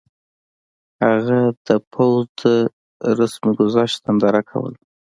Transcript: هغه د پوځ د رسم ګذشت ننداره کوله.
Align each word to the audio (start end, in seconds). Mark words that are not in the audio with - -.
هغه 1.03 1.39
د 1.67 1.69
پوځ 1.91 2.25
د 2.43 2.45
رسم 3.19 3.45
ګذشت 3.59 3.97
ننداره 4.05 4.41
کوله. 4.49 4.77